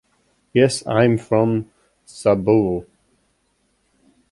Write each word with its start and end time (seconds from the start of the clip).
Yes, 0.51 0.81
I’m 0.87 1.19
from 1.19 1.69
Sabboro. 2.07 2.87